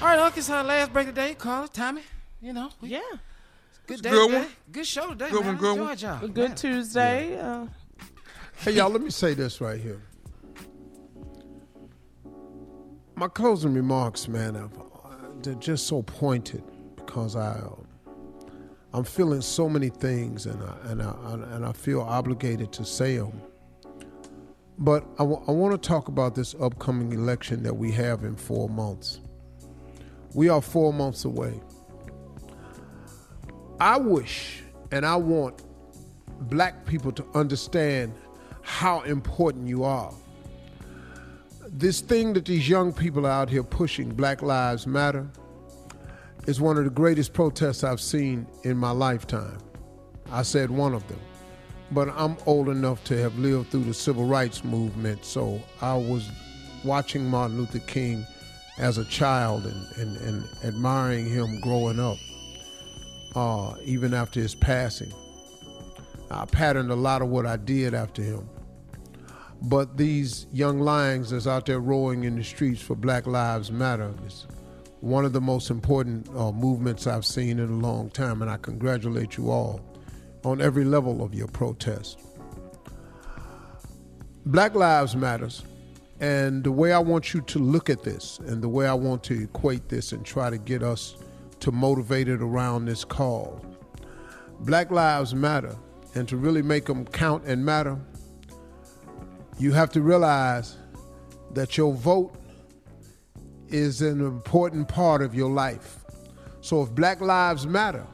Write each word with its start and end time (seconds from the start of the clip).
All 0.00 0.08
right, 0.10 0.18
Uncle, 0.18 0.38
it's 0.38 0.50
our 0.50 0.62
last 0.64 0.92
break 0.92 1.08
of 1.08 1.14
the 1.14 1.20
day. 1.20 1.34
Call 1.34 1.64
it, 1.64 1.72
Tommy. 1.72 2.02
You 2.40 2.52
know, 2.52 2.70
we- 2.80 2.90
Yeah. 2.90 3.00
good 3.86 4.02
day 4.02 4.10
good 4.10 4.26
today. 4.28 4.38
one. 4.40 4.48
Good 4.70 4.86
show 4.86 5.08
today, 5.10 5.30
Good 5.30 5.40
man. 5.40 5.46
one, 5.46 5.56
good 5.56 5.78
I 5.78 5.82
one. 5.82 5.98
y'all. 5.98 6.24
A 6.24 6.28
good 6.28 6.48
Man. 6.50 6.56
Tuesday. 6.56 7.38
Uh, 7.40 7.66
Hey, 8.58 8.72
y'all, 8.72 8.88
let 8.90 9.00
me 9.02 9.10
say 9.10 9.34
this 9.34 9.60
right 9.60 9.80
here. 9.80 10.00
My 13.16 13.28
closing 13.28 13.74
remarks, 13.74 14.28
man, 14.28 14.56
I've, 14.56 14.78
uh, 14.78 14.82
they're 15.42 15.54
just 15.54 15.86
so 15.86 16.02
pointed 16.02 16.62
because 16.96 17.34
I, 17.36 17.52
uh, 17.58 17.70
I'm 18.92 19.04
feeling 19.04 19.40
so 19.42 19.68
many 19.68 19.88
things 19.88 20.46
and 20.46 20.62
I, 20.62 20.90
and 20.90 21.02
I, 21.02 21.14
and 21.56 21.66
I 21.66 21.72
feel 21.72 22.00
obligated 22.02 22.72
to 22.72 22.84
say 22.84 23.16
them. 23.16 23.40
But 24.78 25.04
I 25.18 25.22
want 25.24 25.72
to 25.72 25.88
talk 25.88 26.08
about 26.08 26.34
this 26.34 26.54
upcoming 26.60 27.12
election 27.12 27.62
that 27.64 27.74
we 27.76 27.90
have 27.92 28.22
in 28.24 28.36
four 28.36 28.68
months. 28.68 29.20
We 30.34 30.48
are 30.48 30.60
four 30.60 30.92
months 30.92 31.24
away. 31.24 31.60
I 33.80 33.96
wish 33.96 34.62
and 34.90 35.06
I 35.06 35.16
want 35.16 35.62
black 36.42 36.84
people 36.86 37.12
to 37.12 37.24
understand 37.34 38.12
how 38.62 39.02
important 39.02 39.68
you 39.68 39.84
are. 39.84 40.12
This 41.68 42.00
thing 42.00 42.32
that 42.34 42.44
these 42.44 42.68
young 42.68 42.92
people 42.92 43.26
are 43.26 43.30
out 43.30 43.50
here 43.50 43.62
pushing, 43.62 44.08
Black 44.08 44.42
Lives 44.42 44.86
Matter, 44.86 45.26
is 46.46 46.60
one 46.60 46.78
of 46.78 46.84
the 46.84 46.90
greatest 46.90 47.32
protests 47.32 47.84
I've 47.84 48.00
seen 48.00 48.46
in 48.64 48.76
my 48.76 48.90
lifetime. 48.90 49.58
I 50.30 50.42
said 50.42 50.70
one 50.70 50.94
of 50.94 51.06
them. 51.08 51.20
But 51.90 52.08
I'm 52.16 52.36
old 52.46 52.68
enough 52.68 53.04
to 53.04 53.18
have 53.18 53.38
lived 53.38 53.70
through 53.70 53.84
the 53.84 53.94
civil 53.94 54.24
rights 54.24 54.64
movement, 54.64 55.24
so 55.24 55.60
I 55.80 55.94
was 55.94 56.28
watching 56.84 57.28
Martin 57.28 57.58
Luther 57.58 57.78
King 57.80 58.26
as 58.78 58.98
a 58.98 59.04
child 59.04 59.66
and, 59.66 59.96
and, 59.96 60.16
and 60.18 60.48
admiring 60.64 61.26
him 61.26 61.60
growing 61.60 62.00
up, 62.00 62.18
uh, 63.34 63.74
even 63.84 64.12
after 64.14 64.40
his 64.40 64.54
passing. 64.54 65.12
I 66.30 66.44
patterned 66.46 66.90
a 66.90 66.96
lot 66.96 67.22
of 67.22 67.28
what 67.28 67.46
I 67.46 67.56
did 67.56 67.94
after 67.94 68.22
him. 68.22 68.48
But 69.62 69.96
these 69.96 70.46
young 70.52 70.80
lions 70.80 71.30
that's 71.30 71.46
out 71.46 71.66
there 71.66 71.80
roaring 71.80 72.24
in 72.24 72.36
the 72.36 72.44
streets 72.44 72.82
for 72.82 72.94
Black 72.94 73.26
Lives 73.26 73.70
Matter 73.70 74.12
is 74.26 74.46
one 75.00 75.24
of 75.24 75.32
the 75.32 75.40
most 75.40 75.70
important 75.70 76.28
uh, 76.36 76.50
movements 76.50 77.06
I've 77.06 77.24
seen 77.24 77.58
in 77.58 77.68
a 77.68 77.76
long 77.76 78.10
time, 78.10 78.42
and 78.42 78.50
I 78.50 78.56
congratulate 78.56 79.36
you 79.36 79.50
all 79.50 79.80
on 80.44 80.60
every 80.60 80.84
level 80.84 81.22
of 81.22 81.34
your 81.34 81.48
protest. 81.48 82.20
Black 84.46 84.74
Lives 84.74 85.16
Matters, 85.16 85.62
and 86.24 86.64
the 86.64 86.72
way 86.72 86.90
I 86.90 87.00
want 87.00 87.34
you 87.34 87.42
to 87.42 87.58
look 87.58 87.90
at 87.90 88.02
this, 88.02 88.38
and 88.46 88.62
the 88.62 88.68
way 88.68 88.86
I 88.86 88.94
want 88.94 89.22
to 89.24 89.42
equate 89.42 89.90
this 89.90 90.12
and 90.12 90.24
try 90.24 90.48
to 90.48 90.56
get 90.56 90.82
us 90.82 91.16
to 91.60 91.70
motivate 91.70 92.30
it 92.30 92.40
around 92.40 92.86
this 92.86 93.04
call. 93.04 93.62
Black 94.60 94.90
Lives 94.90 95.34
Matter, 95.34 95.76
and 96.14 96.26
to 96.26 96.38
really 96.38 96.62
make 96.62 96.86
them 96.86 97.04
count 97.04 97.44
and 97.44 97.62
matter, 97.62 97.98
you 99.58 99.72
have 99.72 99.90
to 99.92 100.00
realize 100.00 100.78
that 101.52 101.76
your 101.76 101.92
vote 101.92 102.34
is 103.68 104.00
an 104.00 104.22
important 104.22 104.88
part 104.88 105.20
of 105.20 105.34
your 105.34 105.50
life. 105.50 105.98
So 106.62 106.80
if 106.80 106.90
Black 106.94 107.20
Lives 107.20 107.66
Matter, 107.66 108.06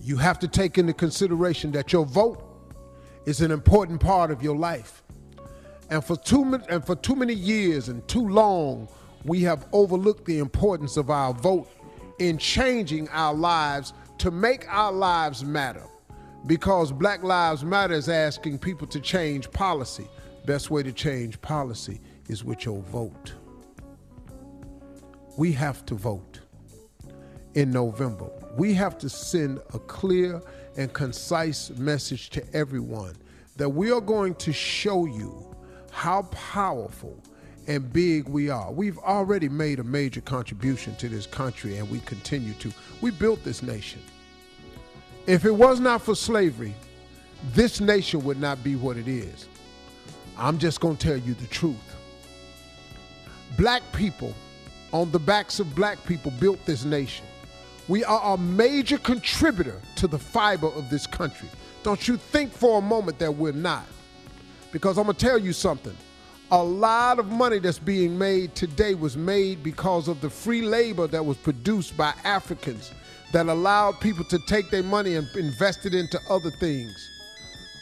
you 0.00 0.16
have 0.16 0.40
to 0.40 0.48
take 0.48 0.78
into 0.78 0.94
consideration 0.94 1.70
that 1.72 1.92
your 1.92 2.04
vote 2.04 2.42
is 3.24 3.40
an 3.40 3.52
important 3.52 4.00
part 4.00 4.32
of 4.32 4.42
your 4.42 4.56
life. 4.56 5.04
And 5.90 6.04
for 6.04 6.16
too 6.16 6.44
many, 6.44 6.64
and 6.68 6.84
for 6.84 6.96
too 6.96 7.16
many 7.16 7.34
years 7.34 7.88
and 7.88 8.06
too 8.08 8.28
long, 8.28 8.88
we 9.24 9.42
have 9.42 9.66
overlooked 9.72 10.24
the 10.26 10.38
importance 10.38 10.96
of 10.96 11.10
our 11.10 11.32
vote 11.32 11.68
in 12.18 12.38
changing 12.38 13.08
our 13.10 13.34
lives 13.34 13.92
to 14.18 14.30
make 14.30 14.66
our 14.68 14.92
lives 14.92 15.44
matter. 15.44 15.84
Because 16.46 16.92
Black 16.92 17.22
Lives 17.22 17.64
Matter 17.64 17.94
is 17.94 18.08
asking 18.08 18.58
people 18.58 18.86
to 18.88 19.00
change 19.00 19.50
policy. 19.50 20.08
Best 20.46 20.70
way 20.70 20.82
to 20.82 20.92
change 20.92 21.40
policy 21.40 22.00
is 22.28 22.44
with 22.44 22.64
your 22.64 22.80
vote. 22.82 23.34
We 25.36 25.52
have 25.52 25.84
to 25.86 25.94
vote 25.94 26.40
in 27.54 27.70
November. 27.70 28.30
We 28.56 28.74
have 28.74 28.98
to 28.98 29.08
send 29.08 29.60
a 29.74 29.78
clear 29.78 30.42
and 30.76 30.92
concise 30.92 31.70
message 31.70 32.30
to 32.30 32.54
everyone 32.54 33.16
that 33.56 33.68
we 33.68 33.90
are 33.90 34.00
going 34.00 34.34
to 34.36 34.52
show 34.52 35.06
you 35.06 35.47
how 35.90 36.22
powerful 36.30 37.16
and 37.66 37.92
big 37.92 38.28
we 38.28 38.48
are. 38.48 38.72
We've 38.72 38.98
already 38.98 39.48
made 39.48 39.78
a 39.78 39.84
major 39.84 40.20
contribution 40.22 40.96
to 40.96 41.08
this 41.08 41.26
country 41.26 41.76
and 41.76 41.88
we 41.90 42.00
continue 42.00 42.54
to. 42.54 42.72
We 43.00 43.10
built 43.10 43.44
this 43.44 43.62
nation. 43.62 44.00
If 45.26 45.44
it 45.44 45.54
was 45.54 45.78
not 45.78 46.00
for 46.00 46.14
slavery, 46.14 46.74
this 47.52 47.80
nation 47.80 48.24
would 48.24 48.40
not 48.40 48.64
be 48.64 48.74
what 48.74 48.96
it 48.96 49.06
is. 49.06 49.46
I'm 50.38 50.58
just 50.58 50.80
going 50.80 50.96
to 50.96 51.06
tell 51.06 51.16
you 51.16 51.34
the 51.34 51.46
truth. 51.46 51.76
Black 53.58 53.82
people, 53.92 54.34
on 54.92 55.10
the 55.10 55.18
backs 55.18 55.60
of 55.60 55.74
black 55.74 56.02
people, 56.06 56.32
built 56.40 56.64
this 56.64 56.84
nation. 56.84 57.26
We 57.88 58.04
are 58.04 58.34
a 58.34 58.38
major 58.38 58.98
contributor 58.98 59.80
to 59.96 60.06
the 60.06 60.18
fiber 60.18 60.68
of 60.68 60.88
this 60.90 61.06
country. 61.06 61.48
Don't 61.82 62.06
you 62.08 62.16
think 62.16 62.52
for 62.52 62.78
a 62.78 62.82
moment 62.82 63.18
that 63.18 63.32
we're 63.32 63.52
not. 63.52 63.84
Because 64.72 64.98
I'm 64.98 65.04
going 65.04 65.16
to 65.16 65.26
tell 65.26 65.38
you 65.38 65.52
something. 65.52 65.96
A 66.50 66.62
lot 66.62 67.18
of 67.18 67.26
money 67.26 67.58
that's 67.58 67.78
being 67.78 68.16
made 68.18 68.54
today 68.54 68.94
was 68.94 69.16
made 69.16 69.62
because 69.62 70.08
of 70.08 70.20
the 70.20 70.30
free 70.30 70.62
labor 70.62 71.06
that 71.06 71.24
was 71.24 71.36
produced 71.36 71.96
by 71.96 72.14
Africans 72.24 72.90
that 73.32 73.46
allowed 73.48 74.00
people 74.00 74.24
to 74.24 74.38
take 74.46 74.70
their 74.70 74.82
money 74.82 75.16
and 75.16 75.28
invest 75.36 75.84
it 75.84 75.94
into 75.94 76.18
other 76.30 76.50
things 76.50 77.10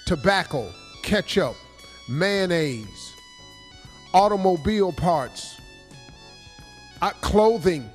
tobacco, 0.05 0.73
ketchup, 1.03 1.57
mayonnaise, 2.09 3.13
automobile 4.15 4.93
parts, 4.93 5.61
uh, 7.03 7.11
clothing. 7.21 7.89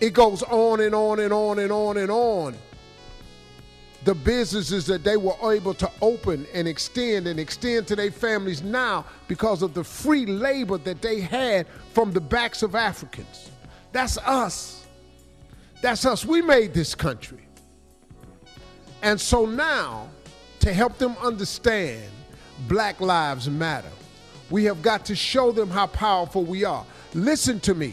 It 0.00 0.12
goes 0.12 0.42
on 0.42 0.80
and 0.80 0.94
on 0.94 1.20
and 1.20 1.32
on 1.32 1.58
and 1.58 1.72
on 1.72 1.96
and 1.96 2.10
on. 2.10 2.56
The 4.06 4.14
businesses 4.14 4.86
that 4.86 5.02
they 5.02 5.16
were 5.16 5.34
able 5.52 5.74
to 5.74 5.90
open 6.00 6.46
and 6.54 6.68
extend 6.68 7.26
and 7.26 7.40
extend 7.40 7.88
to 7.88 7.96
their 7.96 8.12
families 8.12 8.62
now 8.62 9.04
because 9.26 9.62
of 9.62 9.74
the 9.74 9.82
free 9.82 10.26
labor 10.26 10.78
that 10.78 11.02
they 11.02 11.20
had 11.20 11.66
from 11.92 12.12
the 12.12 12.20
backs 12.20 12.62
of 12.62 12.76
Africans. 12.76 13.50
That's 13.90 14.16
us. 14.18 14.86
That's 15.82 16.06
us. 16.06 16.24
We 16.24 16.40
made 16.40 16.72
this 16.72 16.94
country. 16.94 17.40
And 19.02 19.20
so 19.20 19.44
now, 19.44 20.08
to 20.60 20.72
help 20.72 20.98
them 20.98 21.16
understand 21.20 22.08
Black 22.68 23.00
Lives 23.00 23.50
Matter, 23.50 23.90
we 24.50 24.62
have 24.66 24.82
got 24.82 25.04
to 25.06 25.16
show 25.16 25.50
them 25.50 25.68
how 25.68 25.88
powerful 25.88 26.44
we 26.44 26.64
are. 26.64 26.86
Listen 27.12 27.58
to 27.58 27.74
me. 27.74 27.92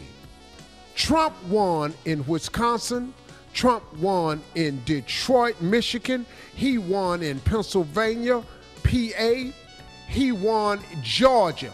Trump 0.94 1.34
won 1.48 1.92
in 2.04 2.24
Wisconsin. 2.28 3.12
Trump 3.54 3.84
won 3.98 4.42
in 4.56 4.82
Detroit, 4.84 5.60
Michigan. 5.62 6.26
He 6.54 6.76
won 6.76 7.22
in 7.22 7.38
Pennsylvania, 7.40 8.42
PA. 8.82 9.32
He 10.08 10.32
won 10.32 10.80
Georgia. 11.02 11.72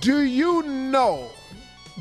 Do 0.00 0.22
you 0.22 0.62
know 0.62 1.28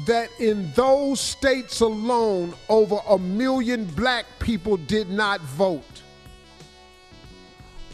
that 0.05 0.29
in 0.39 0.71
those 0.73 1.19
states 1.19 1.81
alone, 1.81 2.53
over 2.69 2.99
a 3.09 3.17
million 3.17 3.85
black 3.85 4.25
people 4.39 4.77
did 4.77 5.09
not 5.09 5.41
vote? 5.41 5.83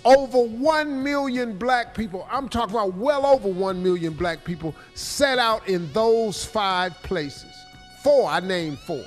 Over 0.03 0.37
1 0.37 1.03
million 1.03 1.57
black 1.57 1.93
people, 1.95 2.27
I'm 2.31 2.47
talking 2.47 2.75
about 2.75 2.93
well 2.93 3.25
over 3.25 3.49
1 3.49 3.81
million 3.81 4.13
black 4.13 4.43
people, 4.43 4.75
set 4.93 5.37
out 5.37 5.67
in 5.67 5.91
those 5.91 6.45
five 6.45 6.93
places. 7.03 7.53
Four, 8.03 8.29
I 8.29 8.39
named 8.39 8.79
four. 8.79 9.03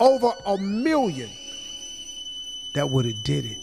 Over 0.00 0.32
a 0.46 0.56
million 0.58 1.30
that 2.74 2.90
would 2.90 3.04
have 3.04 3.22
did 3.24 3.44
it. 3.44 3.58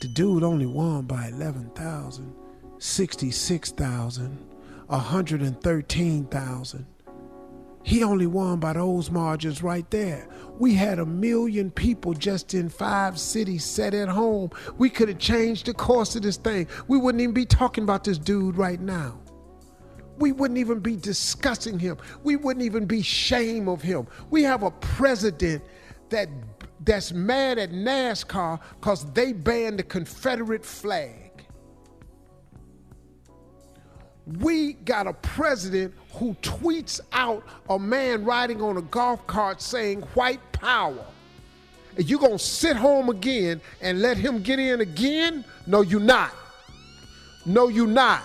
The 0.00 0.08
dude 0.08 0.42
only 0.44 0.66
won 0.66 1.06
by 1.06 1.28
11,000, 1.28 2.34
66,000, 2.78 4.38
113,000. 4.86 6.86
He 7.82 8.04
only 8.04 8.26
won 8.26 8.60
by 8.60 8.74
those 8.74 9.10
margins 9.10 9.62
right 9.62 9.90
there. 9.90 10.28
We 10.58 10.74
had 10.74 11.00
a 11.00 11.06
million 11.06 11.70
people 11.70 12.14
just 12.14 12.54
in 12.54 12.68
five 12.68 13.18
cities 13.18 13.64
set 13.64 13.94
at 13.94 14.08
home. 14.08 14.50
We 14.76 14.90
could 14.90 15.08
have 15.08 15.18
changed 15.18 15.66
the 15.66 15.74
course 15.74 16.14
of 16.14 16.22
this 16.22 16.36
thing. 16.36 16.68
We 16.86 16.98
wouldn't 16.98 17.22
even 17.22 17.34
be 17.34 17.46
talking 17.46 17.82
about 17.84 18.04
this 18.04 18.18
dude 18.18 18.56
right 18.56 18.80
now. 18.80 19.18
We 20.18 20.32
wouldn't 20.32 20.58
even 20.58 20.80
be 20.80 20.96
discussing 20.96 21.78
him. 21.78 21.96
We 22.22 22.36
wouldn't 22.36 22.64
even 22.64 22.86
be 22.86 23.02
shame 23.02 23.68
of 23.68 23.82
him. 23.82 24.06
We 24.30 24.42
have 24.42 24.62
a 24.62 24.70
president 24.70 25.62
that 26.10 26.28
that's 26.84 27.12
mad 27.12 27.58
at 27.58 27.70
NASCAR 27.70 28.60
because 28.80 29.10
they 29.12 29.32
banned 29.32 29.78
the 29.78 29.82
Confederate 29.82 30.64
flag. 30.64 31.28
we 34.40 34.74
got 34.74 35.06
a 35.06 35.14
president 35.14 35.94
who 36.12 36.34
tweets 36.42 37.00
out 37.12 37.42
a 37.70 37.78
man 37.78 38.24
riding 38.24 38.60
on 38.60 38.76
a 38.76 38.82
golf 38.82 39.26
cart 39.26 39.62
saying 39.62 40.02
white 40.14 40.40
power. 40.52 41.04
And 41.96 42.08
you 42.08 42.18
gonna 42.18 42.38
sit 42.38 42.76
home 42.76 43.08
again 43.08 43.60
and 43.80 44.02
let 44.02 44.16
him 44.16 44.42
get 44.42 44.58
in 44.58 44.80
again? 44.80 45.44
No, 45.66 45.80
you 45.80 45.98
not. 45.98 46.32
No, 47.46 47.68
you 47.68 47.86
not. 47.86 48.22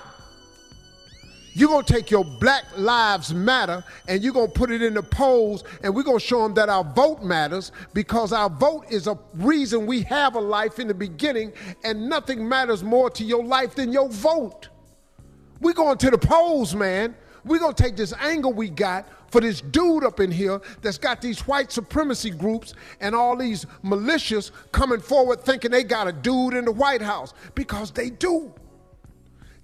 You're 1.56 1.70
going 1.70 1.86
to 1.86 1.94
take 1.94 2.10
your 2.10 2.26
Black 2.26 2.66
Lives 2.78 3.32
Matter 3.32 3.84
and 4.08 4.24
you're 4.24 4.34
going 4.34 4.48
to 4.48 4.54
put 4.54 4.72
it 4.72 4.82
in 4.82 4.96
the 4.96 5.04
polls, 5.04 5.64
and 5.84 5.94
we're 5.94 6.04
going 6.04 6.20
to 6.20 6.26
show 6.26 6.42
them 6.44 6.56
that 6.56 6.68
our 6.68 6.84
vote 6.84 7.22
matters 7.22 7.72
because 7.94 8.34
our 8.34 8.50
vote 8.50 8.86
is 8.90 9.06
a 9.06 9.18
reason 9.36 9.86
we 9.86 10.02
have 10.04 10.36
a 10.36 10.40
life 10.40 10.80
in 10.80 10.88
the 10.88 10.94
beginning, 10.94 11.54
and 11.84 12.10
nothing 12.10 12.48
matters 12.48 12.84
more 12.84 13.10
to 13.12 13.24
your 13.24 13.44
life 13.44 13.76
than 13.76 13.92
your 13.94 14.10
vote. 14.10 14.70
We're 15.62 15.74
going 15.74 15.98
to 16.00 16.10
the 16.10 16.18
polls, 16.18 16.76
man. 16.76 17.16
We're 17.46 17.60
going 17.60 17.76
to 17.76 17.84
take 17.84 17.96
this 17.96 18.14
angle 18.20 18.54
we 18.54 18.70
got 18.70 19.08
for 19.30 19.42
this 19.42 19.62
dude 19.62 20.04
up 20.04 20.20
in 20.20 20.32
here 20.32 20.60
that's 20.82 20.98
got 20.98 21.22
these 21.22 21.42
white 21.42 21.72
supremacy 21.72 22.30
groups 22.30 22.74
and 23.00 23.14
all 23.14 23.36
these 23.36 23.66
militias 23.84 24.52
coming 24.72 25.00
forward 25.00 25.42
thinking 25.42 25.72
they 25.72 25.84
got 25.84 26.08
a 26.08 26.14
dude 26.14 26.54
in 26.54 26.66
the 26.66 26.72
White 26.72 27.02
House 27.02 27.34
because 27.54 27.92
they 27.92 28.10
do. 28.10 28.54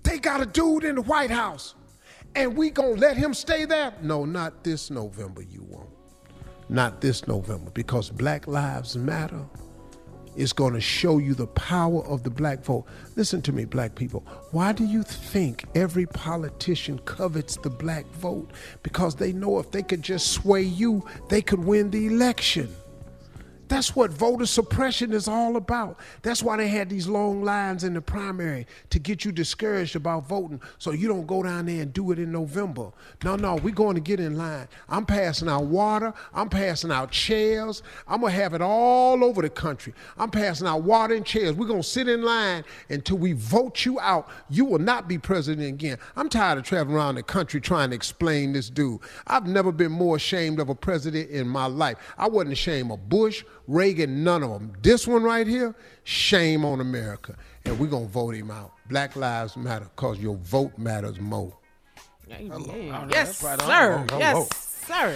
They 0.04 0.20
got 0.20 0.42
a 0.42 0.46
dude 0.46 0.84
in 0.84 0.96
the 0.96 1.02
White 1.02 1.32
House 1.32 1.76
and 2.36 2.56
we 2.56 2.70
gonna 2.70 2.90
let 2.96 3.18
him 3.18 3.34
stay 3.34 3.66
there? 3.66 3.94
No, 4.02 4.26
not 4.26 4.64
this 4.64 4.90
November. 4.90 5.42
You 5.42 5.64
won't. 5.64 5.90
Not 6.70 7.02
this 7.02 7.28
November, 7.28 7.72
because 7.72 8.10
Black 8.10 8.48
Lives 8.48 8.96
Matter 8.96 9.46
is 10.36 10.54
going 10.54 10.74
to 10.74 10.80
show 10.80 11.18
you 11.18 11.34
the 11.34 11.48
power 11.48 12.06
of 12.06 12.24
the 12.24 12.30
black 12.30 12.64
vote. 12.64 12.86
Listen 13.16 13.42
to 13.42 13.52
me, 13.52 13.66
black 13.66 13.96
people. 13.96 14.22
Why 14.52 14.72
do 14.72 14.86
you 14.86 15.04
think 15.04 15.66
every 15.76 16.06
politician 16.06 17.00
covets 17.00 17.58
the 17.58 17.70
black 17.70 18.06
vote? 18.14 18.52
Because 18.84 19.16
they 19.16 19.34
know 19.34 19.60
if 19.60 19.72
they 19.72 19.84
could 19.84 20.02
just 20.02 20.32
sway 20.32 20.62
you, 20.62 21.06
they 21.28 21.42
could 21.42 21.60
win 21.60 21.90
the 21.90 22.08
election. 22.08 22.70
That's 23.70 23.96
what 23.96 24.12
voter 24.12 24.48
suppression 24.48 25.14
is 25.14 25.28
all 25.28 25.56
about. 25.56 26.00
That's 26.24 26.42
why 26.42 26.58
they 26.58 26.68
had 26.68 26.90
these 26.90 27.08
long 27.08 27.44
lines 27.44 27.84
in 27.84 27.94
the 27.94 28.02
primary 28.02 28.66
to 28.90 28.98
get 28.98 29.24
you 29.24 29.32
discouraged 29.32 29.96
about 29.96 30.28
voting 30.28 30.60
so 30.80 30.92
you 30.92 31.08
don't 31.08 31.28
go 31.28 31.44
down 31.44 31.68
there 31.68 31.84
and 31.84 31.94
do 31.94 32.12
it 32.12 32.18
in 32.18 32.32
November. 32.32 32.92
No, 33.24 33.36
no, 33.36 33.56
we're 33.58 33.74
going 33.74 33.94
to 33.94 34.02
get 34.02 34.20
in 34.20 34.38
line. 34.38 34.68
I'm 34.90 35.06
passing 35.06 35.48
out 35.48 35.66
water. 35.66 36.14
I'm 36.34 36.50
passing 36.50 36.92
out 36.92 37.12
chairs. 37.12 37.84
I'm 38.08 38.22
going 38.22 38.34
to 38.34 38.42
have 38.42 38.56
it 38.56 38.62
all 38.62 39.24
over 39.24 39.44
the 39.44 39.52
country. 39.52 39.94
I'm 40.18 40.32
passing 40.32 40.66
out 40.66 40.82
water 40.82 41.14
and 41.14 41.26
chairs. 41.26 41.54
We're 41.54 41.68
going 41.68 41.84
to 41.84 41.88
sit 41.88 42.08
in 42.08 42.24
line 42.24 42.64
until 42.90 43.20
we 43.20 43.34
vote 43.34 43.86
you 43.86 44.00
out. 44.00 44.30
You 44.50 44.66
will 44.66 44.80
not 44.80 45.08
be 45.08 45.20
president 45.20 45.68
again. 45.68 46.00
I'm 46.16 46.28
tired 46.28 46.58
of 46.58 46.64
traveling 46.64 46.98
around 46.98 47.16
the 47.16 47.24
country 47.24 47.62
trying 47.62 47.92
to 47.92 47.96
explain 47.96 48.52
this 48.52 48.68
dude. 48.72 49.00
I've 49.28 49.46
never 49.46 49.72
been 49.72 49.92
more 49.92 50.16
ashamed 50.16 50.60
of 50.60 50.70
a 50.70 50.76
president 50.76 51.30
in 51.30 51.48
my 51.48 51.68
life. 51.68 51.98
I 52.18 52.28
wasn't 52.28 52.54
ashamed 52.54 52.92
of 52.92 53.08
Bush. 53.08 53.44
Reagan, 53.70 54.24
none 54.24 54.42
of 54.42 54.50
them. 54.50 54.74
This 54.82 55.08
one 55.08 55.22
right 55.22 55.46
here, 55.46 55.76
shame 56.04 56.66
on 56.66 56.82
America. 56.82 57.36
And 57.66 57.78
we're 57.78 57.88
going 57.88 58.08
to 58.08 58.12
vote 58.12 58.34
him 58.34 58.50
out. 58.50 58.74
Black 58.90 59.16
Lives 59.16 59.56
Matter 59.56 59.88
because 59.96 60.20
your 60.20 60.38
vote 60.38 60.76
matters 60.78 61.20
more. 61.20 61.56
Yes, 62.28 63.38
sir. 63.38 64.06
Yes, 64.18 64.84
sir. 64.88 65.16